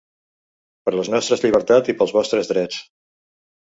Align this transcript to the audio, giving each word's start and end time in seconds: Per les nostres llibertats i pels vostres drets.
Per 0.87 0.93
les 0.95 1.11
nostres 1.15 1.45
llibertats 1.45 1.93
i 1.93 1.97
pels 2.01 2.15
vostres 2.19 2.51
drets. 2.55 2.81